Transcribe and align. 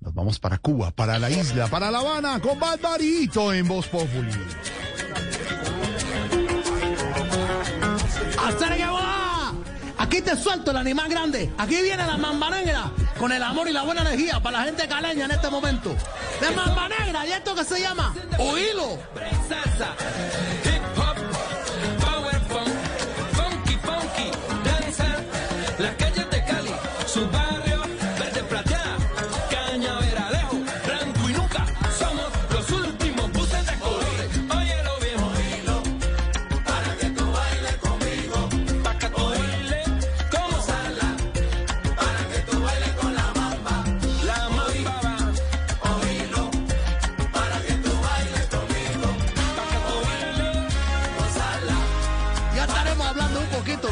Nos 0.00 0.14
vamos 0.14 0.38
para 0.38 0.56
Cuba, 0.56 0.90
para 0.90 1.18
la 1.18 1.28
isla, 1.28 1.66
para 1.66 1.90
La 1.90 1.98
Habana, 1.98 2.40
con 2.40 2.58
Barbarito 2.58 3.52
en 3.52 3.68
Voz 3.68 3.86
Populi. 3.86 4.32
¡Hacer 8.46 8.76
que 8.78 8.86
va! 8.86 9.52
Aquí 9.98 10.22
te 10.22 10.34
suelto 10.36 10.70
el 10.70 10.78
animal 10.78 11.10
grande. 11.10 11.52
Aquí 11.58 11.82
viene 11.82 12.06
la 12.06 12.16
mamba 12.16 12.48
negra 12.48 12.90
con 13.18 13.30
el 13.30 13.42
amor 13.42 13.68
y 13.68 13.72
la 13.72 13.82
buena 13.82 14.00
energía 14.00 14.40
para 14.40 14.60
la 14.60 14.64
gente 14.64 14.88
caleña 14.88 15.26
en 15.26 15.32
este 15.32 15.50
momento. 15.50 15.94
De 16.40 16.50
mamba 16.56 16.88
negra 16.88 17.26
y 17.26 17.32
esto 17.32 17.54
que 17.54 17.64
se 17.64 17.80
llama 17.82 18.14
oílo. 18.38 18.98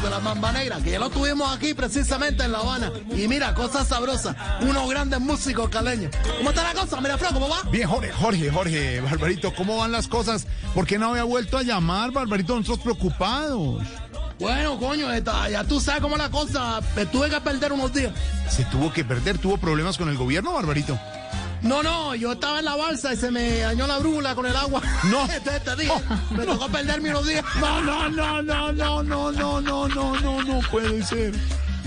De 0.08 0.14
la 0.14 0.20
mamba 0.20 0.52
negra, 0.52 0.78
que 0.82 0.90
ya 0.92 0.98
lo 0.98 1.10
tuvimos 1.10 1.54
aquí 1.54 1.74
precisamente 1.74 2.42
en 2.44 2.52
La 2.52 2.58
Habana. 2.58 2.90
Y 3.14 3.28
mira, 3.28 3.52
cosas 3.54 3.88
sabrosas. 3.88 4.34
Unos 4.62 4.88
grandes 4.88 5.20
músicos 5.20 5.68
caleños. 5.68 6.10
¿Cómo 6.38 6.50
está 6.50 6.62
la 6.72 6.80
cosa? 6.80 7.00
Mira, 7.00 7.18
Fro, 7.18 7.28
¿cómo 7.32 7.48
va? 7.48 7.62
Bien, 7.70 7.88
Jorge, 7.88 8.10
Jorge, 8.12 8.50
Jorge, 8.50 9.00
Barbarito, 9.00 9.55
¿cómo 9.55 9.77
van 9.77 9.92
las 9.92 10.08
cosas? 10.08 10.46
¿Por 10.74 10.86
qué 10.86 10.98
no 10.98 11.10
había 11.10 11.24
vuelto 11.24 11.58
a 11.58 11.62
llamar, 11.62 12.10
Barbarito? 12.10 12.56
Nosotros 12.56 12.78
preocupados. 12.80 13.83
Bueno, 14.38 14.78
coño, 14.78 15.12
esta- 15.12 15.50
ya 15.50 15.64
tú 15.64 15.80
sabes 15.80 16.00
cómo 16.00 16.16
es 16.16 16.22
la 16.22 16.30
cosa. 16.30 16.80
Me 16.96 17.05
tuve 17.06 17.28
que 17.28 17.40
perder 17.40 17.72
unos 17.72 17.92
días. 17.92 18.12
Se 18.48 18.64
tuvo 18.66 18.92
que 18.92 19.05
perder, 19.05 19.36
tuvo 19.38 19.58
problemas 19.58 19.98
con 19.98 20.08
el 20.08 20.16
gobierno, 20.16 20.52
Barbarito. 20.52 20.98
No, 21.62 21.83
no, 21.83 22.14
yo 22.14 22.33
estaba 22.33 22.61
en 22.61 22.64
la 22.64 22.77
balsa 22.77 23.12
y 23.12 23.17
se 23.17 23.31
me 23.31 23.59
dañó 23.59 23.87
la 23.87 23.98
brújula 23.98 24.34
con 24.34 24.47
el 24.47 24.56
agua. 24.56 24.81
No. 25.05 25.23
Entonces 25.33 25.64
te 25.64 25.77
dije, 25.77 25.92
me 26.37 26.45
tocó 26.45 26.69
perderme 26.69 27.11
unos 27.11 27.27
días. 27.27 27.45
No, 27.59 27.81
no, 27.83 28.09
no, 28.11 28.42
no, 28.42 28.73
no, 28.73 29.03
no, 29.03 29.33
no, 29.33 29.61
no, 29.61 29.89
no, 29.89 30.20
no, 30.20 30.42
no 30.42 30.61
puede 30.70 31.03
ser. 31.05 31.34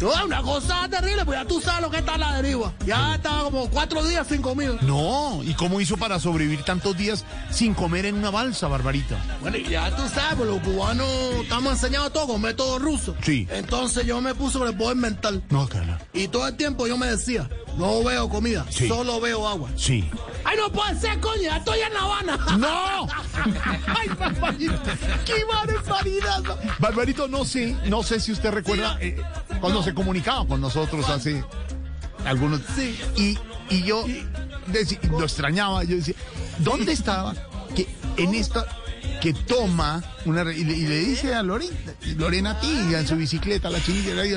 No, 0.01 0.11
es 0.11 0.23
una 0.23 0.41
cosa 0.41 0.87
terrible, 0.89 1.23
pues 1.25 1.39
ya 1.39 1.45
tú 1.45 1.61
sabes 1.61 1.81
lo 1.81 1.91
que 1.91 1.97
está 1.97 2.15
a 2.15 2.17
la 2.17 2.41
deriva. 2.41 2.73
Ya 2.85 3.15
estaba 3.15 3.43
como 3.43 3.69
cuatro 3.69 4.03
días 4.03 4.25
sin 4.27 4.41
comida. 4.41 4.73
No, 4.81 5.41
¿y 5.43 5.53
cómo 5.53 5.79
hizo 5.79 5.95
para 5.95 6.19
sobrevivir 6.19 6.63
tantos 6.63 6.97
días 6.97 7.23
sin 7.51 7.75
comer 7.75 8.07
en 8.07 8.15
una 8.15 8.31
balsa, 8.31 8.67
Barbarito? 8.67 9.15
Bueno, 9.41 9.57
y 9.57 9.63
ya 9.69 9.95
tú 9.95 10.01
sabes, 10.09 10.37
pues 10.37 10.49
los 10.49 10.59
cubanos 10.61 11.07
estamos 11.43 11.73
enseñados 11.73 12.11
todo 12.13 12.27
con 12.27 12.41
método 12.41 12.79
ruso. 12.79 13.15
Sí. 13.21 13.47
Entonces 13.51 14.03
yo 14.05 14.19
me 14.21 14.33
puse 14.33 14.57
con 14.57 14.67
el 14.67 14.75
poder 14.75 14.97
mental. 14.97 15.43
No, 15.51 15.67
cara. 15.67 15.90
Y 16.13 16.27
todo 16.27 16.47
el 16.47 16.57
tiempo 16.57 16.87
yo 16.87 16.97
me 16.97 17.07
decía, 17.07 17.49
no 17.77 18.03
veo 18.03 18.27
comida, 18.27 18.65
Sí. 18.69 18.87
solo 18.87 19.21
veo 19.21 19.47
agua. 19.47 19.69
Sí. 19.77 20.09
¡Ay, 20.43 20.57
no 20.57 20.69
puede 20.71 20.99
ser, 20.99 21.19
coño! 21.21 21.41
ya 21.43 21.57
¡Estoy 21.57 21.79
en 21.79 21.93
La 21.93 21.99
Habana! 22.01 22.37
¡No! 22.57 23.07
¡Ay, 23.87 24.09
Barbarito! 24.19 24.79
¡Qué 25.25 25.45
barbaridad! 25.45 26.43
Barbarito, 26.79 27.27
no 27.27 27.45
sé, 27.45 27.77
no 27.85 28.03
sé 28.03 28.19
si 28.19 28.31
usted 28.33 28.51
recuerda 28.51 28.97
eh, 28.99 29.21
cuando 29.61 29.81
se 29.83 29.93
comunicaba 29.93 30.45
con 30.45 30.59
nosotros 30.59 31.07
hace 31.09 31.43
algunos... 32.25 32.59
Sí. 32.75 32.99
Y, 33.15 33.37
y 33.73 33.83
yo 33.83 34.03
lo 35.11 35.23
extrañaba, 35.23 35.83
yo 35.85 35.95
decía, 35.95 36.15
¿dónde 36.59 36.91
estaba 36.91 37.33
que 37.75 37.87
en 38.17 38.35
esta 38.35 38.65
que 39.21 39.33
toma 39.33 40.03
una 40.25 40.41
y 40.53 40.63
le, 40.63 40.73
y 40.77 40.87
le 40.87 40.99
dice 40.99 41.33
a 41.33 41.41
Lorena, 41.43 41.71
Lorena 42.17 42.59
Tiga 42.59 42.99
en 42.99 43.07
su 43.07 43.15
bicicleta, 43.15 43.69
la 43.69 43.79
le 43.79 43.83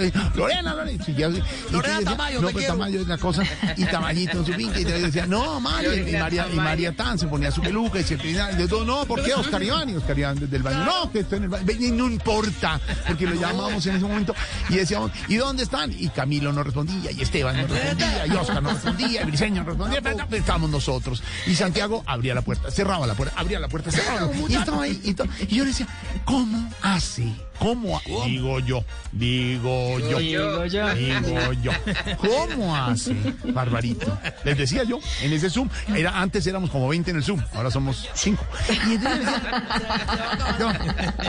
dice, 0.05 0.13
Lorena, 0.35 0.75
Lorena, 0.75 1.03
y, 1.07 1.15
ya- 1.15 1.29
y 1.29 1.43
Lorena 1.71 1.99
decía, 2.01 2.11
Tamayo, 2.17 2.41
no, 2.41 2.49
quiero. 2.51 2.73
Tamayo 2.75 3.01
es 3.03 3.07
la 3.09 3.19
cosa, 3.19 3.43
y 3.77 3.85
Tamayito 3.85 4.39
en 4.39 4.47
su 4.47 4.53
finca, 4.55 4.81
y 4.81 4.85
decía, 4.85 5.27
no, 5.27 5.61
María, 5.61 5.95
y 5.95 6.13
María, 6.17 6.47
y 6.53 6.57
María 6.57 6.93
Tan 6.97 7.19
se 7.19 7.27
ponía 7.27 7.51
su 7.51 7.61
peluca 7.61 8.01
y 8.01 8.05
se 8.05 8.17
peinaba, 8.17 8.53
y 8.61 8.67
todo, 8.67 8.85
no, 8.85 9.05
¿por 9.05 9.23
qué 9.23 9.35
Oscar 9.35 9.63
Iván? 9.63 9.91
Y 9.91 9.95
Oscar 9.97 10.19
Iván 10.19 10.39
desde 10.39 10.57
el 10.57 10.63
baño, 10.63 10.85
no, 10.85 11.11
que 11.13 11.21
estoy 11.21 11.39
en 11.39 11.45
el 11.45 11.49
baño, 11.51 11.67
y 11.79 11.91
no 11.91 12.07
importa, 12.07 12.81
porque 13.07 13.27
lo 13.27 13.35
llamábamos 13.35 13.85
en 13.87 13.97
ese 13.97 14.05
momento, 14.07 14.35
y 14.69 14.77
decíamos, 14.77 15.11
¿y 15.29 15.37
dónde 15.37 15.63
están? 15.65 15.93
Y 15.93 16.09
Camilo 16.09 16.53
no 16.53 16.63
respondía, 16.63 17.11
y 17.11 17.23
Esteban 17.23 17.57
no 17.57 17.67
respondía, 17.67 18.27
y 18.27 18.31
Oscar 18.33 18.63
no 18.63 18.71
respondía, 18.71 19.23
y 19.23 19.25
Briseño 19.27 19.63
no 19.63 19.69
respondía, 19.71 20.01
pero 20.03 20.27
estábamos 20.37 20.71
nosotros, 20.71 21.23
y 21.47 21.55
Santiago 21.55 22.03
abría 22.07 22.35
la 22.35 22.43
puerta, 22.43 22.71
cerraba 22.71 23.07
la 23.07 23.15
puerta, 23.15 23.35
abría 23.39 23.61
la 23.61 23.69
puerta, 23.69 23.91
cerraba 23.91 24.23
la 24.23 24.27
puerta, 24.29 24.53
y 24.53 24.57
estaba 24.57 24.83
ahí, 24.83 25.01
y, 25.05 25.11
y 25.53 25.57
yo 25.57 25.65
le 25.65 25.71
decía, 25.79 25.89
¿cómo 26.25 26.71
hace? 26.83 27.33
¿Cómo? 27.59 27.97
ha-?" 27.97 28.27
Digo 28.27 28.59
yo, 28.61 28.85
digo 29.13 29.99
yo, 30.01 30.19
Digo 30.19 30.65
yo. 30.67 30.95
digo 30.95 31.53
yo. 31.63 31.73
¿Cómo 32.19 32.75
hace, 32.77 33.15
Barbarito? 33.45 34.19
Les 34.45 34.57
decía 34.59 34.85
yo, 34.85 34.99
en 35.23 35.33
ese 35.33 35.51
Zoom, 35.51 35.69
era, 35.95 36.21
antes 36.21 36.47
éramos 36.47 36.71
como 36.71 36.89
20 36.89 37.11
en 37.11 37.17
el 37.19 37.25
Zoom, 37.25 37.41
ahora 37.55 37.71
somos 37.71 38.09
5. 38.15 38.45
Y 38.89 38.95
entonces 38.95 39.19
les 39.19 39.27
decía, 39.27 40.57
no, 40.59 40.73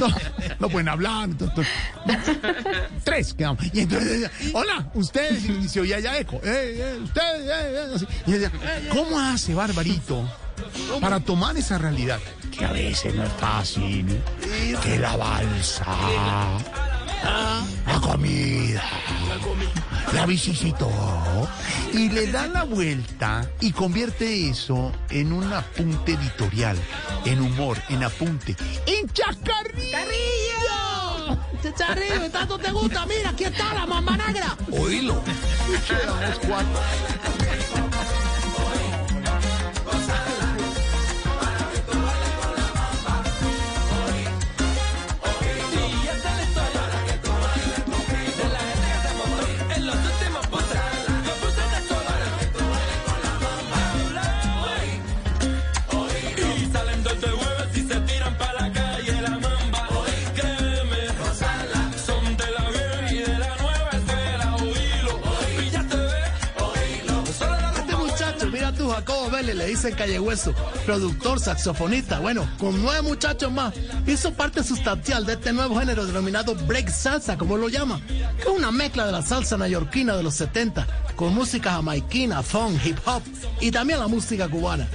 no, 0.08 0.16
no 0.60 0.70
pueden 0.70 0.90
hablar. 0.90 1.30
to- 1.36 1.52
tres 3.04 3.34
quedamos. 3.34 3.64
Y 3.74 3.80
entonces 3.82 4.10
decía, 4.22 4.32
hola, 4.54 4.90
ustedes, 4.94 5.44
y 5.46 5.68
se 5.68 5.80
oía 5.82 6.00
ya 6.00 6.18
eco, 6.18 6.38
eh, 6.44 6.76
eh, 6.80 7.00
ustedes, 7.04 7.48
eh, 7.48 7.52
eh, 7.52 7.96
así. 7.96 8.08
Y 8.28 8.32
decía, 8.34 8.52
¿cómo 8.92 9.20
hace, 9.20 9.54
Barbarito, 9.54 10.28
para 11.02 11.20
tomar 11.20 11.58
esa 11.58 11.78
realidad? 11.78 12.20
Que 12.52 12.66
a 12.66 12.72
veces 12.72 13.14
no 13.16 13.24
es 13.24 13.34
fácil, 13.34 14.22
que 14.82 15.00
la 15.00 15.16
balsa, 15.18 15.86
la 17.86 18.00
comida, 18.02 18.84
la 20.14 20.26
visitó 20.26 20.90
y 21.94 22.10
le 22.10 22.32
da 22.32 22.48
la 22.48 22.64
vuelta 22.64 23.50
y 23.60 23.72
convierte 23.72 24.50
eso 24.50 24.92
en 25.10 25.34
un 25.34 25.52
apunte 25.52 26.14
editorial, 26.14 26.78
en 27.26 27.42
humor, 27.42 27.78
en 27.90 28.04
apunte, 28.04 28.56
en 28.86 29.10
chacarrillo. 29.10 29.96
Chicharrillo, 31.62 32.30
tanto 32.32 32.58
te 32.60 32.72
gusta, 32.72 33.06
mira, 33.08 33.30
aquí 33.30 33.46
está 33.46 33.74
la 33.74 33.86
mamba 33.88 34.16
negra. 34.18 34.56
Oílo. 34.72 35.24
Vélez, 69.36 69.56
le 69.56 69.68
dicen 69.68 69.94
Calle 69.96 70.20
Hueso, 70.20 70.54
productor, 70.86 71.40
saxofonista, 71.40 72.20
bueno, 72.20 72.48
con 72.58 72.82
nueve 72.82 73.02
muchachos 73.02 73.52
más, 73.52 73.74
hizo 74.08 74.34
parte 74.34 74.64
sustancial 74.64 75.26
de 75.26 75.34
este 75.34 75.52
nuevo 75.52 75.78
género 75.78 76.06
denominado 76.06 76.56
break 76.56 76.90
salsa, 76.90 77.38
como 77.38 77.58
lo 77.58 77.68
llama, 77.68 78.00
que 78.08 78.44
es 78.44 78.48
una 78.48 78.72
mezcla 78.72 79.06
de 79.06 79.12
la 79.12 79.22
salsa 79.22 79.58
neoyorquina 79.58 80.16
de 80.16 80.24
los 80.24 80.36
70 80.36 80.88
con 81.16 81.34
música 81.34 81.72
jamaiquina, 81.72 82.44
funk, 82.44 82.80
hip 82.86 82.98
hop 83.06 83.22
y 83.60 83.72
también 83.72 84.00
la 84.00 84.08
música 84.08 84.48
cubana. 84.48 84.88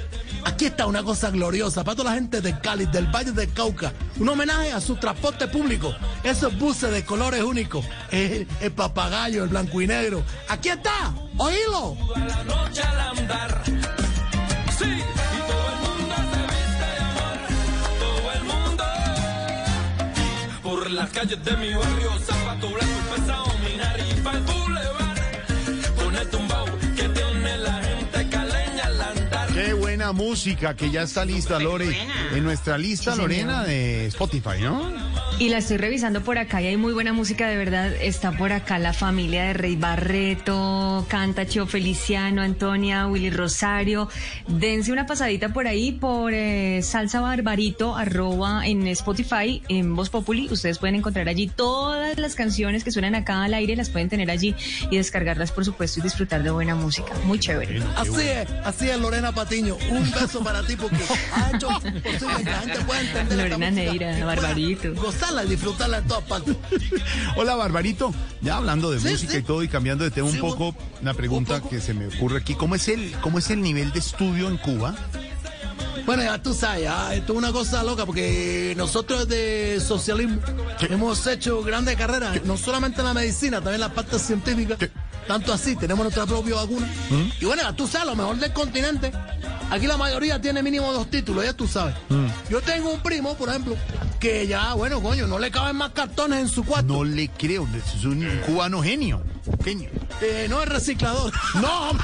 Aquí 0.44 0.66
está 0.66 0.86
una 0.86 1.02
cosa 1.02 1.30
gloriosa 1.30 1.84
para 1.84 1.96
toda 1.96 2.10
la 2.10 2.16
gente 2.16 2.40
de 2.40 2.58
Cali, 2.60 2.86
del 2.86 3.06
Valle 3.06 3.32
del 3.32 3.52
Cauca. 3.52 3.92
Un 4.18 4.28
homenaje 4.28 4.72
a 4.72 4.80
su 4.80 4.96
transporte 4.96 5.48
público. 5.48 5.94
Esos 6.24 6.58
buses 6.58 6.90
de 6.92 7.04
colores 7.04 7.42
únicos. 7.42 7.84
El, 8.10 8.46
el 8.60 8.72
papagayo, 8.72 9.44
el 9.44 9.50
blanco 9.50 9.80
y 9.80 9.86
negro. 9.86 10.22
Aquí 10.48 10.70
está. 10.70 11.12
Oílo. 11.36 11.96
Las 21.00 21.10
calles 21.12 21.42
de 21.42 21.56
mi 21.56 21.72
barrio, 21.72 22.10
zapato 22.18 22.68
blanco 22.68 23.00
pesado, 23.16 23.46
minar 23.64 23.98
y 24.00 24.20
pa'l 24.20 24.40
boulevard. 24.42 25.18
Con 25.96 26.14
el 26.14 26.28
tumbao 26.28 26.66
que 26.94 27.08
tiene 27.08 27.58
la 27.58 27.82
gente 27.82 28.28
caleña 28.28 28.84
al 28.84 29.00
andar. 29.00 29.48
Qué 29.48 29.72
buena 29.72 30.12
música 30.12 30.76
que 30.76 30.90
ya 30.90 31.02
está 31.02 31.24
lista, 31.24 31.58
Lore. 31.58 31.96
En 32.34 32.44
nuestra 32.44 32.76
lista, 32.76 33.16
Lorena, 33.16 33.64
de 33.64 34.08
Spotify, 34.08 34.60
¿no? 34.60 35.09
Y 35.40 35.48
la 35.48 35.56
estoy 35.56 35.78
revisando 35.78 36.20
por 36.22 36.36
acá 36.36 36.60
y 36.60 36.66
hay 36.66 36.76
muy 36.76 36.92
buena 36.92 37.14
música, 37.14 37.48
de 37.48 37.56
verdad. 37.56 37.94
Está 37.98 38.32
por 38.32 38.52
acá 38.52 38.78
la 38.78 38.92
familia 38.92 39.44
de 39.44 39.54
Rey 39.54 39.74
Barreto, 39.74 41.06
canta 41.08 41.46
Chio 41.46 41.66
Feliciano, 41.66 42.42
Antonia, 42.42 43.06
Willy 43.06 43.30
Rosario. 43.30 44.10
Dense 44.48 44.92
una 44.92 45.06
pasadita 45.06 45.48
por 45.48 45.66
ahí 45.66 45.92
por 45.92 46.34
eh, 46.34 46.82
Salsa 46.82 47.22
Barbarito, 47.22 47.96
arroba 47.96 48.66
en 48.66 48.86
Spotify, 48.88 49.62
en 49.70 49.96
Voz 49.96 50.10
Populi. 50.10 50.46
Ustedes 50.50 50.76
pueden 50.76 50.96
encontrar 50.96 51.26
allí 51.26 51.48
todas 51.48 52.18
las 52.18 52.34
canciones 52.34 52.84
que 52.84 52.90
suenan 52.90 53.14
acá 53.14 53.42
al 53.42 53.54
aire, 53.54 53.76
las 53.76 53.88
pueden 53.88 54.10
tener 54.10 54.30
allí 54.30 54.54
y 54.90 54.98
descargarlas, 54.98 55.52
por 55.52 55.64
supuesto, 55.64 56.00
y 56.00 56.02
disfrutar 56.02 56.42
de 56.42 56.50
buena 56.50 56.74
música. 56.74 57.14
Muy 57.24 57.38
chévere. 57.38 57.82
Así 57.96 58.20
es, 58.20 58.50
así 58.62 58.90
es 58.90 59.00
Lorena 59.00 59.32
Patiño. 59.32 59.78
Un 59.90 60.02
beso 60.10 60.44
para 60.44 60.62
ti 60.66 60.76
porque 60.76 61.02
ha 61.32 61.56
hecho 61.56 61.68
posible 61.70 62.02
que 62.02 62.50
la 62.50 62.58
gente 62.58 62.80
pueda 62.80 63.00
entender 63.00 63.22
esta 63.22 63.36
Lorena 63.36 63.70
música 63.70 63.70
Neira, 63.70 64.26
Barbarito. 64.26 64.94
Gozarla 64.96 65.29
y 65.30 65.48
disfrutarla 65.48 65.98
en 65.98 66.06
todas 66.08 66.24
partes. 66.24 66.56
Hola, 67.36 67.54
Barbarito. 67.54 68.12
Ya 68.42 68.56
hablando 68.56 68.90
de 68.90 68.98
Sí, 69.00 69.08
música 69.08 69.32
sí. 69.32 69.38
y 69.38 69.42
todo 69.42 69.62
y 69.62 69.68
cambiando 69.68 70.04
de 70.04 70.10
tema 70.10 70.28
un 70.28 70.38
poco, 70.38 70.74
una 71.00 71.14
pregunta 71.14 71.54
un 71.54 71.60
poco. 71.60 71.70
que 71.70 71.80
se 71.80 71.94
me 71.94 72.06
ocurre 72.08 72.38
aquí. 72.38 72.54
¿Cómo 72.54 72.74
es 72.74 72.88
el, 72.88 73.12
cómo 73.20 73.38
es 73.38 73.48
el 73.50 73.60
nivel 73.62 73.92
de 73.92 74.00
estudio 74.00 74.48
en 74.48 74.56
Cuba? 74.58 74.94
Bueno, 76.06 76.22
ya 76.22 76.42
tú 76.42 76.52
sabes, 76.54 76.82
ya, 76.84 77.14
esto 77.14 77.32
es 77.34 77.38
una 77.38 77.52
cosa 77.52 77.82
loca 77.84 78.04
porque 78.06 78.74
nosotros 78.76 79.28
de 79.28 79.80
socialismo 79.86 80.40
Sí. 80.80 80.86
hemos 80.90 81.24
hecho 81.26 81.62
grandes 81.62 81.94
carreras, 81.96 82.42
no 82.44 82.56
solamente 82.56 83.00
en 83.00 83.06
la 83.06 83.14
medicina, 83.14 83.58
también 83.58 83.74
en 83.76 83.80
la 83.82 83.92
parte 83.94 84.18
científica. 84.18 84.76
Tanto 85.28 85.52
así, 85.52 85.76
tenemos 85.76 86.02
nuestra 86.02 86.26
propia 86.26 86.56
vacuna. 86.56 86.88
Y 87.40 87.44
bueno, 87.44 87.62
ya 87.62 87.72
tú 87.74 87.86
sabes, 87.86 88.08
lo 88.08 88.16
mejor 88.16 88.36
del 88.38 88.52
continente. 88.52 89.12
Aquí 89.70 89.86
la 89.86 89.96
mayoría 89.96 90.40
tiene 90.40 90.62
mínimo 90.62 90.92
dos 90.92 91.08
títulos, 91.08 91.44
ya 91.44 91.52
tú 91.52 91.68
sabes. 91.68 91.94
Yo 92.48 92.60
tengo 92.62 92.90
un 92.90 93.00
primo, 93.00 93.36
por 93.36 93.48
ejemplo, 93.50 93.76
que 94.20 94.46
ya, 94.46 94.74
bueno, 94.74 95.02
coño, 95.02 95.26
no 95.26 95.38
le 95.38 95.50
caben 95.50 95.76
más 95.76 95.92
cartones 95.92 96.40
en 96.40 96.48
su 96.48 96.62
cuarto. 96.62 96.92
No 96.92 97.02
le 97.04 97.28
creo, 97.30 97.66
es 97.74 98.04
un 98.04 98.24
cubano 98.46 98.82
genio. 98.82 99.22
Genio. 99.64 99.88
Eh, 100.20 100.46
no 100.48 100.62
es 100.62 100.68
reciclador. 100.68 101.32
No. 101.54 101.90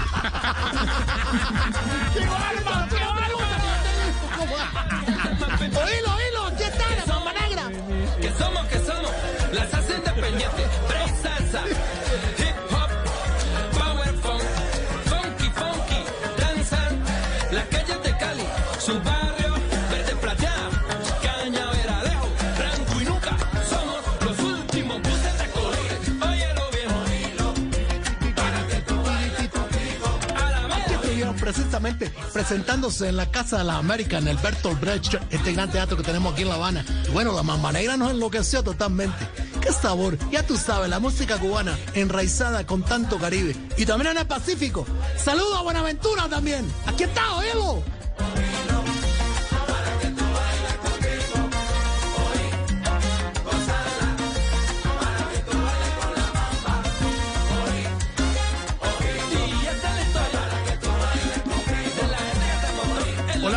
Oílo, 2.17 3.26
presentándose 32.33 33.09
en 33.09 33.17
la 33.17 33.31
Casa 33.31 33.59
de 33.59 33.65
las 33.65 33.77
Américas, 33.77 34.23
en 34.23 34.29
el 34.29 34.37
Bertolt 34.39 34.81
Brecht, 34.81 35.15
este 35.31 35.53
gran 35.53 35.71
teatro 35.71 35.97
que 35.97 36.03
tenemos 36.03 36.33
aquí 36.33 36.43
en 36.43 36.49
La 36.49 36.55
Habana. 36.57 36.85
Y 37.09 37.11
bueno, 37.13 37.33
la 37.33 37.43
Mamba 37.43 37.73
Negra 37.73 37.97
nos 37.97 38.11
enloqueció 38.11 38.63
totalmente. 38.63 39.29
¡Qué 39.61 39.73
sabor! 39.73 40.19
Ya 40.31 40.45
tú 40.45 40.57
sabes, 40.57 40.89
la 40.89 40.99
música 40.99 41.39
cubana 41.39 41.77
enraizada 41.95 42.67
con 42.67 42.83
tanto 42.83 43.19
Caribe. 43.19 43.57
Y 43.77 43.85
también 43.85 44.13
en 44.13 44.19
el 44.19 44.27
Pacífico. 44.27 44.87
¡Saludos 45.17 45.59
a 45.59 45.63
Buenaventura 45.63 46.29
también! 46.29 46.67
¡Aquí 46.87 47.05
está, 47.05 47.37
oílo! 47.37 47.96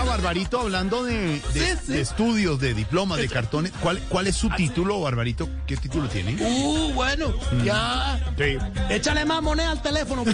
Barbarito, 0.09 0.59
hablando 0.61 1.03
de, 1.03 1.13
de- 1.13 1.41
Sí, 1.53 1.77
sí. 1.85 1.94
de 1.94 2.01
estudios, 2.01 2.59
de 2.59 2.73
diplomas, 2.73 3.19
de 3.19 3.27
cartones. 3.29 3.71
¿Cuál, 3.81 4.00
¿Cuál 4.09 4.27
es 4.27 4.35
su 4.35 4.50
título, 4.50 5.00
Barbarito? 5.01 5.47
¿Qué 5.67 5.77
título 5.77 6.07
tiene? 6.09 6.35
¡Uh, 6.41 6.91
bueno! 6.94 7.33
Ya... 7.63 8.19
Sí. 8.38 8.57
Échale 8.89 9.25
más 9.25 9.41
moneda 9.41 9.71
al 9.71 9.81
teléfono. 9.81 10.23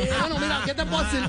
Eh, 0.00 0.10
bueno, 0.20 0.38
mira, 0.38 0.62
¿qué 0.64 0.74
te 0.74 0.84
puedo 0.84 1.02
decir? 1.04 1.20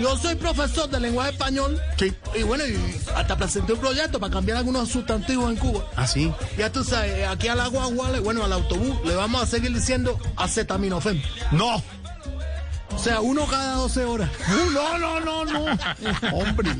Yo 0.00 0.16
soy 0.18 0.34
profesor 0.34 0.88
de 0.88 1.00
lenguaje 1.00 1.30
español. 1.30 1.80
Sí. 1.98 2.12
Y 2.38 2.42
bueno, 2.42 2.64
y 2.66 2.76
hasta 3.14 3.36
presenté 3.36 3.72
un 3.72 3.80
proyecto 3.80 4.18
para 4.20 4.32
cambiar 4.32 4.58
algunos 4.58 4.88
sustantivos 4.88 5.50
en 5.50 5.56
Cuba. 5.56 5.84
¿Ah, 5.96 6.06
sí? 6.06 6.32
Ya 6.58 6.70
tú 6.70 6.84
sabes, 6.84 7.26
aquí 7.28 7.48
al 7.48 7.60
agua, 7.60 7.88
le- 8.10 8.20
bueno, 8.20 8.44
al 8.44 8.52
autobús, 8.52 8.96
le 9.04 9.14
vamos 9.14 9.42
a 9.42 9.46
seguir 9.46 9.72
diciendo 9.72 10.18
acetaminofén. 10.36 11.22
No. 11.52 11.82
O 12.96 12.98
sea, 12.98 13.20
uno 13.20 13.46
cada 13.46 13.74
12 13.76 14.04
horas. 14.04 14.30
No, 14.72 14.98
no, 14.98 15.20
no, 15.20 15.44
no. 15.44 15.64
Hombre. 16.32 16.70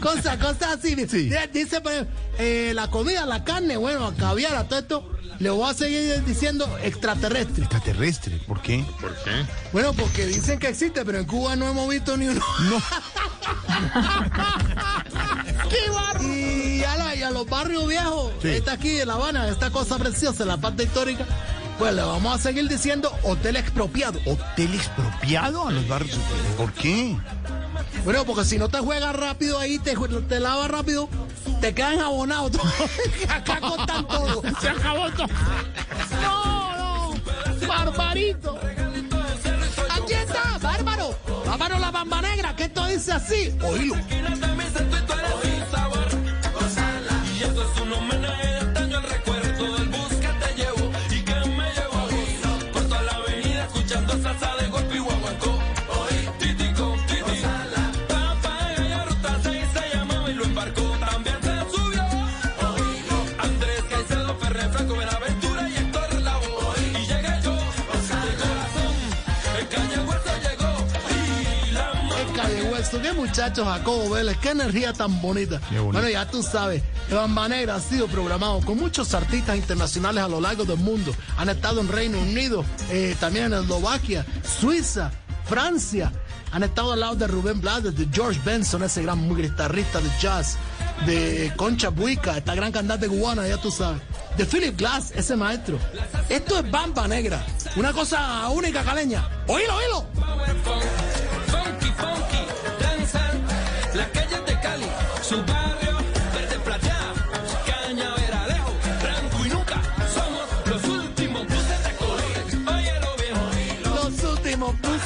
Cosa, 0.00 0.38
cosa 0.38 0.72
así. 0.72 0.94
Sí. 1.08 1.30
Dice, 1.52 1.80
por 1.80 1.92
ejemplo, 1.92 2.14
eh, 2.38 2.72
la 2.74 2.90
comida, 2.90 3.24
la 3.24 3.44
carne, 3.44 3.76
bueno, 3.76 4.06
a 4.08 4.14
caviar, 4.14 4.54
a 4.56 4.64
todo 4.68 4.78
esto, 4.80 5.10
le 5.38 5.50
voy 5.50 5.70
a 5.70 5.74
seguir 5.74 6.24
diciendo 6.24 6.68
extraterrestre. 6.82 7.62
Extraterrestre, 7.64 8.38
¿por 8.46 8.60
qué? 8.60 8.84
Bueno, 9.72 9.92
porque 9.94 10.26
dicen 10.26 10.58
que 10.58 10.68
existe, 10.68 11.04
pero 11.04 11.18
en 11.18 11.24
Cuba 11.24 11.56
no 11.56 11.68
hemos 11.68 11.88
visto 11.88 12.16
ni 12.16 12.28
uno. 12.28 12.40
No. 12.68 12.76
¡Qué 15.70 15.90
barro! 15.90 16.22
Y 16.22 16.84
a, 16.84 16.96
la- 16.96 17.14
y 17.16 17.22
a 17.22 17.30
los 17.30 17.46
barrios 17.48 17.86
viejos, 17.88 18.32
Sí. 18.42 18.48
está 18.48 18.72
aquí 18.72 18.98
en 19.00 19.08
La 19.08 19.14
Habana, 19.14 19.48
esta 19.48 19.70
cosa 19.70 19.98
preciosa, 19.98 20.44
la 20.44 20.56
parte 20.58 20.82
histórica, 20.84 21.24
pues 21.78 21.94
le 21.94 22.02
vamos 22.02 22.34
a 22.34 22.42
seguir 22.42 22.68
diciendo 22.68 23.12
hotel 23.22 23.56
expropiado. 23.56 24.20
¿Hotel 24.24 24.74
expropiado 24.74 25.68
a 25.68 25.72
los 25.72 25.86
barrios? 25.88 26.18
¿Por 26.56 26.72
qué? 26.72 27.16
Bueno, 28.04 28.24
porque 28.24 28.44
si 28.44 28.58
no 28.58 28.68
te 28.68 28.78
juegas 28.78 29.14
rápido 29.14 29.58
ahí, 29.58 29.78
te, 29.78 29.94
te 30.28 30.40
lavas 30.40 30.70
rápido, 30.70 31.08
te 31.60 31.74
quedan 31.74 32.00
abonados. 32.00 32.52
Acá 33.28 33.60
contan 33.60 34.06
todo. 34.06 34.42
Se 34.60 34.68
acabó 34.68 35.10
todo. 35.10 35.26
No, 36.22 36.76
no. 36.76 37.66
Barbarito. 37.66 38.58
Aquí 39.90 40.12
está, 40.12 40.58
bárbaro. 40.58 41.18
Bárbaro 41.46 41.78
la 41.78 41.90
bamba 41.90 42.22
negra, 42.22 42.54
que 42.54 42.64
esto 42.64 42.86
dice 42.86 43.12
así. 43.12 43.52
Oílo. 43.62 43.96
Hueso, 72.96 73.02
qué 73.02 73.12
muchacho 73.12 73.64
Jacobo 73.64 74.10
Vélez, 74.10 74.36
qué 74.38 74.50
energía 74.50 74.92
tan 74.92 75.20
bonita. 75.20 75.60
Bueno, 75.70 76.08
ya 76.08 76.28
tú 76.28 76.42
sabes, 76.42 76.82
el 77.08 77.16
Bamba 77.16 77.48
Negra 77.48 77.76
ha 77.76 77.80
sido 77.80 78.06
programado 78.06 78.60
con 78.60 78.78
muchos 78.78 79.14
artistas 79.14 79.56
internacionales 79.56 80.22
a 80.22 80.28
lo 80.28 80.40
largo 80.40 80.64
del 80.64 80.78
mundo. 80.78 81.14
Han 81.36 81.48
estado 81.48 81.80
en 81.80 81.88
Reino 81.88 82.18
Unido, 82.18 82.64
eh, 82.90 83.16
también 83.18 83.46
en 83.46 83.54
Eslovaquia, 83.54 84.24
Suiza, 84.60 85.10
Francia. 85.46 86.12
Han 86.52 86.62
estado 86.62 86.92
al 86.92 87.00
lado 87.00 87.16
de 87.16 87.26
Rubén 87.26 87.60
Blades, 87.60 87.96
de 87.96 88.08
George 88.10 88.40
Benson, 88.44 88.82
ese 88.82 89.02
gran 89.02 89.34
guitarrista 89.34 90.00
de 90.00 90.10
jazz, 90.20 90.56
de 91.04 91.52
Concha 91.56 91.90
Buica, 91.90 92.38
esta 92.38 92.54
gran 92.54 92.72
cantante 92.72 93.08
cubana, 93.08 93.46
ya 93.46 93.58
tú 93.58 93.70
sabes. 93.70 94.00
De 94.36 94.46
Philip 94.46 94.76
Glass, 94.76 95.12
ese 95.14 95.36
maestro. 95.36 95.78
Esto 96.28 96.58
es 96.58 96.70
Bamba 96.70 97.08
Negra, 97.08 97.44
una 97.74 97.92
cosa 97.92 98.48
única 98.48 98.82
caleña. 98.84 99.28
Oílo, 99.46 99.74
oílo. 99.76 101.05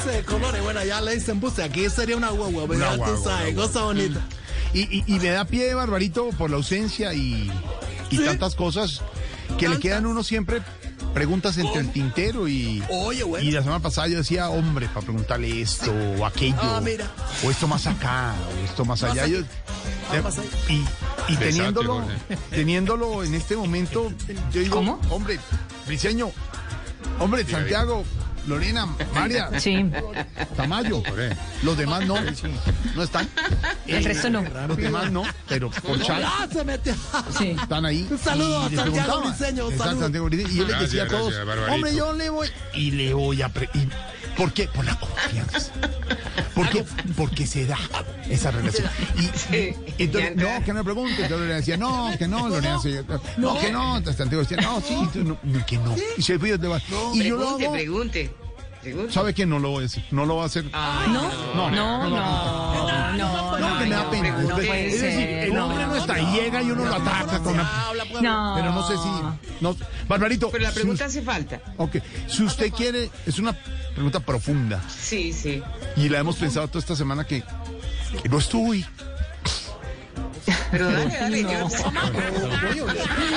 De 0.05 0.23
colores. 0.23 0.61
Bueno, 0.63 0.83
ya 0.83 1.01
le 1.01 1.15
dicen 1.15 1.39
buses. 1.39 1.65
Aquí 1.65 1.89
sería 1.89 2.15
una 2.17 2.29
guagua, 2.29 2.63
pero 2.67 2.75
Una 2.79 2.85
ya 2.85 2.91
tú 2.93 2.97
guagua, 3.11 3.23
sabes, 3.23 3.55
cosa 3.55 3.83
bonita. 3.83 4.19
Y, 4.73 4.81
y, 4.81 5.03
y 5.07 5.19
me 5.19 5.29
da 5.29 5.45
pie, 5.45 5.73
Barbarito, 5.73 6.29
por 6.37 6.49
la 6.49 6.55
ausencia 6.57 7.13
y, 7.13 7.51
y 8.09 8.17
Sí. 8.17 8.23
tantas 8.25 8.55
cosas 8.55 9.01
que 9.57 9.67
le 9.67 9.75
Tantas. 9.75 9.79
quedan 9.81 10.05
a 10.05 10.07
uno 10.09 10.23
siempre 10.23 10.61
preguntas 11.13 11.57
entre 11.57 11.81
el 11.81 11.91
tintero 11.91 12.47
y. 12.47 12.81
Oye, 12.89 13.23
bueno. 13.23 13.45
Y 13.45 13.51
la 13.51 13.61
semana 13.63 13.81
pasada 13.81 14.07
yo 14.07 14.17
decía, 14.19 14.49
hombre, 14.49 14.87
para 14.87 15.01
preguntarle 15.01 15.61
esto 15.61 15.91
o 16.17 16.25
aquello. 16.25 16.55
Ah, 16.61 16.79
mira. 16.81 17.05
O 17.43 17.51
esto 17.51 17.67
más 17.67 17.85
acá, 17.87 18.33
o 18.61 18.65
esto 18.65 18.85
más 18.85 19.03
allá. 19.03 19.27
Yo- 19.27 19.39
Ah, 20.09 20.21
más 20.23 20.37
allá. 20.39 20.49
y 20.69 20.83
y 21.33 21.35
teniéndolo, 21.37 22.03
teniéndolo 22.49 23.23
en 23.23 23.33
este 23.33 23.55
momento, 23.55 24.11
yo 24.51 24.59
digo, 24.61 24.75
¿Cómo? 24.77 24.99
hombre, 25.09 25.39
Briseño, 25.87 26.31
hombre, 27.19 27.45
Santiago, 27.45 28.03
Lorena, 28.47 28.87
María, 29.13 29.49
Sí, 29.59 29.85
Tamayo, 30.55 31.03
Jorge. 31.07 31.35
los 31.63 31.77
demás 31.77 32.05
no, 32.07 32.15
no 32.95 33.03
están. 33.03 33.27
el 33.87 34.03
resto 34.03 34.29
no. 34.29 34.43
Los 34.67 34.77
demás 34.77 35.11
no, 35.11 35.23
pero 35.47 35.69
por 35.69 36.01
chat 36.01 36.23
¡Ah, 36.25 36.47
se 36.51 36.63
metió! 36.65 36.93
Sí. 37.37 37.55
están 37.61 37.85
ahí. 37.85 38.07
Un 38.09 38.17
saludo 38.17 38.61
a 38.63 38.69
Santiago. 38.69 39.21
Briseño, 39.21 39.67
un 39.67 39.77
saludo. 39.77 40.01
Santiago 40.01 40.25
Briseño, 40.25 40.49
Y 40.49 40.55
yo 40.55 40.61
les 40.63 40.69
Gracias, 40.69 40.91
decía 40.91 41.03
a 41.03 41.07
todos, 41.07 41.33
gracias, 41.33 41.69
hombre, 41.69 41.95
yo 41.95 42.13
le 42.13 42.29
voy, 42.29 42.47
y 42.73 42.91
le 42.91 43.13
voy 43.13 43.41
a... 43.41 43.49
pre- 43.49 43.69
y- 43.73 43.87
¿Por 44.37 44.53
qué? 44.53 44.67
Por 44.69 44.85
la 44.85 44.95
confianza. 44.97 45.71
Porque, 46.63 46.85
porque 47.15 47.47
se 47.47 47.65
da 47.65 47.77
esa 48.29 48.51
relación. 48.51 48.89
Y, 49.17 49.21
Sí, 49.37 49.73
y 49.97 50.03
entonces, 50.03 50.35
no, 50.35 50.63
que 50.63 50.73
no 50.73 50.79
me 50.79 50.83
pregunte. 50.83 51.13
Entonces 51.13 51.31
Lorena 51.39 51.55
decía, 51.55 51.77
no, 51.77 52.11
que 52.17 52.27
no, 52.27 52.49
Lorena 52.49 52.75
decía, 52.75 53.03
no, 53.37 53.59
que 53.59 53.71
no. 53.71 53.97
Entonces 53.97 54.17
Santiago 54.17 54.43
decía, 54.43 54.57
no, 54.61 54.81
sí, 54.81 54.95
tú 55.13 55.23
no, 55.43 55.65
que 55.65 55.77
no. 55.77 55.95
Y 56.17 56.21
se 56.21 56.37
fue 56.39 56.49
Y 56.49 57.23
yo 57.23 57.37
lo 57.37 57.49
hago. 57.49 57.71
pregunte. 57.71 58.31
¿Sabe 59.09 59.33
qué? 59.33 59.45
No 59.45 59.59
lo 59.59 59.69
voy 59.71 59.83
a 59.83 59.85
hacer. 59.87 60.03
No 60.11 60.25
lo 60.25 60.35
voy 60.35 60.43
a 60.43 60.45
hacer. 60.47 60.65
Ay, 60.73 61.09
¿No? 61.11 61.21
No, 61.55 61.69
No, 61.71 62.09
no, 62.09 62.09
no, 62.09 63.17
no. 63.17 63.59
No, 63.59 63.79
que 63.79 63.85
me 63.85 63.89
da 63.95 64.03
no, 64.03 64.09
pena. 64.09 64.37
Es 64.77 65.01
decir, 65.01 65.27
el 65.29 65.57
hombre 65.57 65.85
no 65.85 65.95
está 65.95 66.17
llega 66.33 66.61
y 66.61 66.71
uno 66.71 66.85
lo 66.85 66.95
ataca 66.95 67.39
con 67.39 67.53
una... 67.53 67.63
No. 68.21 68.53
Pero 68.55 68.71
no 68.73 68.87
sé 68.87 68.95
si... 68.97 69.09
No, 69.61 69.75
Barbarito, 70.07 70.49
Pero 70.49 70.63
la 70.63 70.71
pregunta 70.71 71.05
hace 71.05 71.21
falta. 71.21 71.61
ok, 71.77 71.97
si 72.27 72.43
usted 72.43 72.71
quiere, 72.71 73.09
es 73.25 73.37
una 73.39 73.53
pregunta 73.93 74.19
profunda 74.19 74.81
Sí, 74.89 75.31
sí. 75.33 75.61
y 75.95 76.09
la 76.09 76.19
hemos 76.19 76.35
pensado 76.37 76.67
toda 76.67 76.79
esta 76.79 76.95
semana 76.95 77.25
que, 77.25 77.43
que 78.21 78.29
no 78.29 78.39
estoy. 78.39 78.85
Pero 80.71 80.89
dale, 80.91 81.17
dale. 81.19 81.41
yo- 81.43 81.67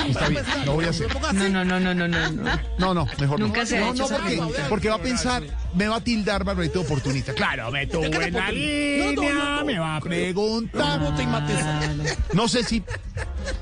Está 0.09 0.29
bien, 0.29 0.43
lo 0.65 0.73
voy 0.73 0.85
a 0.85 0.89
hacer. 0.89 1.07
No, 1.33 1.49
no, 1.49 1.65
no, 1.65 1.79
no, 1.79 1.93
no, 1.93 2.07
no. 2.07 2.31
no. 2.31 2.59
No, 2.77 2.93
no, 2.93 3.07
mejor 3.19 3.39
Nunca 3.39 3.61
no. 3.61 3.65
se 3.65 3.77
ha 3.77 3.81
no, 3.81 3.93
hecho 3.93 4.07
no, 4.09 4.49
porque, 4.69 4.89
va 4.89 4.95
a 4.95 5.01
pensar, 5.01 5.43
me 5.73 5.87
va 5.87 5.97
a 5.97 6.01
tildar 6.01 6.43
Barbarito 6.43 6.79
de 6.79 6.85
oportunista. 6.85 7.33
Claro, 7.33 7.71
me 7.71 7.87
tuvo 7.87 8.05
en 8.05 8.33
la 8.33 8.51
línea, 8.51 9.63
me 9.65 9.77
va 9.79 9.97
a 9.97 10.01
preguntar. 10.01 10.99
No. 11.01 12.03
No 12.33 12.47
sé 12.47 12.63
si, 12.63 12.83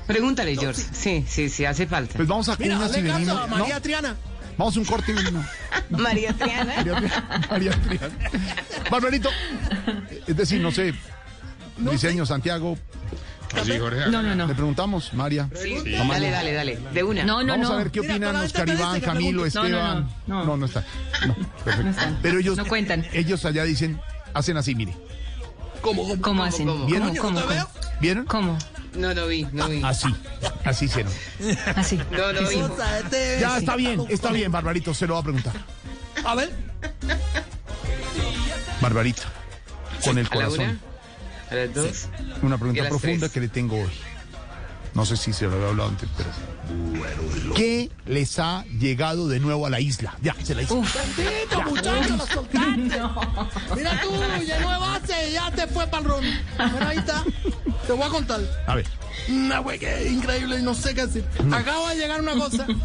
Pregúntale, 0.06 0.56
George. 0.56 0.82
Sí, 0.92 1.24
sí, 1.28 1.48
sí, 1.48 1.64
hace 1.64 1.86
falta. 1.86 2.14
pues 2.16 2.28
vamos 2.28 2.48
a 2.48 2.56
Mira, 2.58 2.76
cuñas 2.76 2.96
y 2.96 3.02
venimos. 3.02 3.26
¿no? 3.26 3.48
María 3.48 3.80
Triana. 3.80 4.14
Vamos 4.56 4.76
a 4.76 4.80
un 4.80 4.86
corte 4.86 5.10
y 5.12 5.14
venimos. 5.14 5.44
María 5.90 6.32
Triana. 6.38 6.74
María 6.76 6.94
Triana, 7.00 7.46
María 7.50 7.70
Triana. 7.72 8.14
Barbarito, 8.90 9.30
es 10.26 10.36
decir, 10.36 10.60
no 10.60 10.70
sé, 10.70 10.94
diseño 11.78 12.24
Santiago, 12.26 12.78
Jorge. 13.78 14.10
No, 14.10 14.22
no, 14.22 14.34
no. 14.34 14.46
le 14.46 14.54
preguntamos, 14.54 15.12
María. 15.14 15.48
Sí, 15.60 15.76
Dale, 15.96 16.30
dale, 16.30 16.52
dale. 16.52 16.78
De 16.92 17.02
una. 17.02 17.24
No, 17.24 17.42
no, 17.42 17.52
Vamos 17.52 17.68
no. 17.68 17.74
a 17.74 17.78
ver 17.78 17.90
qué 17.90 18.00
opinan 18.00 18.36
Oscar 18.36 18.68
Iván, 18.68 19.00
Camilo, 19.00 19.42
pregunte. 19.42 19.58
No, 19.58 19.68
no, 19.68 19.76
Esteban. 19.78 20.10
no, 20.26 20.44
No, 20.44 20.56
no. 20.56 20.66
está. 20.66 20.84
No, 21.26 21.34
perfecto. 21.64 21.82
No 21.84 21.90
están. 21.90 22.18
Pero 22.22 22.38
ellos, 22.40 22.56
No 22.56 22.66
cuentan. 22.66 23.06
ellos 23.12 23.44
allá 23.44 23.64
dicen, 23.64 24.00
hacen 24.34 24.56
así, 24.56 24.74
mire. 24.74 24.94
¿Cómo? 25.80 26.02
¿Cómo? 26.02 26.22
¿Cómo 26.22 26.44
hacen? 26.44 26.66
cómo? 26.66 26.86
¿Vieron? 26.86 27.14
¿Cómo. 27.16 27.40
¿Vieron? 28.00 28.24
cómo? 28.26 28.58
No, 28.94 29.12
no 29.12 29.26
vi, 29.26 29.46
no 29.52 29.68
vi. 29.68 29.82
Así, 29.82 30.08
así 30.64 30.84
hicieron. 30.86 31.12
Así. 31.76 31.98
No, 32.10 32.32
no 32.32 32.48
vi. 32.48 32.56
Ya 33.40 33.58
está 33.58 33.76
bien, 33.76 34.00
está 34.08 34.30
bien, 34.32 34.50
Barbarito, 34.52 34.94
se 34.94 35.06
lo 35.06 35.14
va 35.14 35.20
a 35.20 35.22
preguntar. 35.24 35.52
A 36.24 36.34
ver. 36.34 36.50
Barbarita, 38.80 39.22
con 40.04 40.18
el 40.18 40.26
A 40.26 40.30
la 40.30 40.36
una, 40.36 40.46
corazón. 40.56 40.80
A 41.50 41.54
las 41.54 41.74
dos. 41.74 42.08
Una 42.42 42.54
Y 42.54 42.56
a 42.56 42.58
pregunta 42.58 42.88
profunda 42.88 43.18
tres. 43.20 43.32
que 43.32 43.40
le 43.40 43.48
tengo 43.48 43.76
hoy. 43.76 43.90
No 44.94 45.04
sé 45.04 45.16
si 45.16 45.32
se 45.32 45.46
lo 45.46 45.54
había 45.54 45.68
hablado 45.70 45.88
antes, 45.90 46.08
pero... 46.16 46.30
¿Qué 47.56 47.90
les 48.06 48.38
ha 48.38 48.64
llegado 48.78 49.26
de 49.28 49.40
nuevo 49.40 49.66
a 49.66 49.70
la 49.70 49.80
isla? 49.80 50.16
Ya, 50.22 50.36
se 50.40 50.54
la 50.54 50.62
hice. 50.62 50.74
Bendito, 50.74 51.62
muchacho, 51.68 52.16
lo 52.16 52.26
soltaste. 52.26 52.70
Mira 53.76 54.00
tú, 54.02 54.10
llenó 54.44 54.70
de 54.70 54.78
base, 54.78 55.32
ya 55.32 55.50
te 55.50 55.66
fue 55.66 55.86
para 55.88 55.98
el 55.98 56.04
ron. 56.08 56.24
Bueno, 56.56 56.88
ahí 56.88 56.98
está. 56.98 57.24
Te 57.86 57.92
voy 57.92 58.02
a 58.02 58.08
contar. 58.08 58.40
A 58.66 58.74
ver, 58.76 58.86
Una 59.28 59.58
güey, 59.60 59.78
que 59.78 60.08
increíble, 60.08 60.60
no 60.62 60.74
sé 60.74 60.94
qué 60.94 61.06
decir. 61.06 61.24
Acaba 61.52 61.90
de 61.90 61.96
llegar 61.96 62.20
una 62.20 62.32
cosa. 62.34 62.66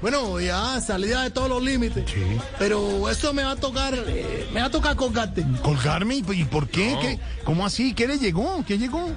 Bueno, 0.00 0.40
ya 0.40 0.80
salida 0.80 1.24
de 1.24 1.30
todos 1.30 1.50
los 1.50 1.62
límites. 1.62 2.10
Sí. 2.10 2.22
Pero 2.58 3.10
eso 3.10 3.34
me 3.34 3.44
va 3.44 3.50
a 3.50 3.56
tocar, 3.56 3.92
eh, 3.94 4.48
me 4.50 4.60
va 4.60 4.68
a 4.68 4.70
tocar 4.70 4.96
colgarte. 4.96 5.44
colgarme, 5.62 6.14
¿y 6.14 6.24
y 6.32 6.44
por 6.44 6.68
qué? 6.68 6.96
¿Qué? 7.02 7.20
¿Cómo 7.44 7.66
así? 7.66 7.92
¿Qué 7.92 8.06
le 8.08 8.18
llegó? 8.18 8.64
¿Qué 8.66 8.78
llegó? 8.78 9.10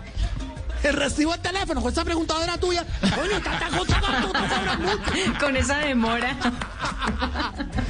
El 0.84 0.94
recibo 0.94 1.32
del 1.32 1.42
teléfono, 1.42 1.82
pues 1.82 1.94
esa 1.94 2.04
preguntadora 2.04 2.58
tuya. 2.58 2.86
Coño, 3.16 3.42
tanta 3.42 3.70
cosa 3.78 4.02
mucho. 4.80 5.40
Con 5.40 5.56
esa 5.56 5.78
demora. 5.80 6.36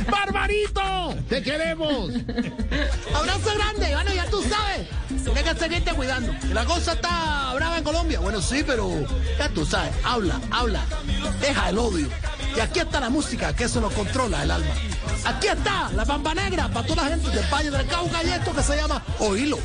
¡Barbarito! 0.10 1.16
¡Te 1.28 1.42
queremos! 1.42 2.12
Abrazo 3.16 3.54
grande, 3.56 3.94
bueno, 3.94 4.14
ya 4.14 4.26
tú 4.30 4.44
sabes. 4.44 4.88
Tienes 5.24 5.44
que 5.44 5.56
seguirte 5.56 5.94
cuidando. 5.94 6.34
La 6.54 6.66
cosa 6.66 6.94
está 6.94 7.52
brava 7.56 7.78
en 7.80 7.84
Colombia. 7.84 8.20
Bueno, 8.20 8.42
sí, 8.42 8.64
pero 8.66 8.90
ya 9.40 9.50
tú 9.50 9.66
sabes. 9.66 9.94
Habla, 10.04 10.40
habla. 10.52 10.82
Deja 11.42 11.70
el 11.70 11.78
odio. 11.80 12.10
Y 12.56 12.60
aquí 12.60 12.80
está 12.80 13.00
la 13.00 13.10
música, 13.10 13.56
que 13.56 13.64
eso 13.64 13.82
nos 13.82 13.94
controla 13.94 14.44
el 14.44 14.52
alma. 14.52 14.76
Aquí 15.26 15.48
está 15.48 15.90
la 15.96 16.06
pampa 16.06 16.36
negra 16.36 16.68
para 16.68 16.86
toda 16.86 17.04
la 17.04 17.10
gente 17.10 17.30
del 17.32 17.46
Valle 17.52 17.72
del 17.72 17.88
Cauca 17.88 18.24
y 18.24 18.30
esto 18.30 18.54
que 18.54 18.62
se 18.62 18.76
llama 18.76 19.02
Oílo. 19.20 19.58